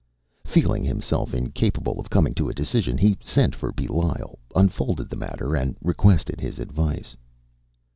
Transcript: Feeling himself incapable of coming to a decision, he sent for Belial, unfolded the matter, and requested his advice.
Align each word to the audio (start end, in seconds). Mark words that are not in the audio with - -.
Feeling 0.43 0.83
himself 0.83 1.31
incapable 1.31 1.99
of 1.99 2.09
coming 2.09 2.33
to 2.33 2.49
a 2.49 2.55
decision, 2.55 2.97
he 2.97 3.19
sent 3.21 3.53
for 3.53 3.71
Belial, 3.71 4.39
unfolded 4.55 5.11
the 5.11 5.15
matter, 5.15 5.55
and 5.55 5.75
requested 5.79 6.41
his 6.41 6.57
advice. 6.57 7.15